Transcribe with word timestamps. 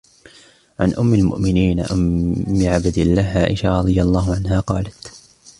عَنْ 0.79 0.93
أمِّ 0.95 1.13
المُؤمِنينَ 1.13 1.79
أمِّ 1.79 2.33
عبْدِ 2.61 2.97
اللهِ 2.99 3.21
عائشةَ 3.23 3.69
رَضِي 3.79 4.01
اللهُ 4.01 4.35
عَنْهَا 4.35 4.59
قالَتْ: 4.59 5.11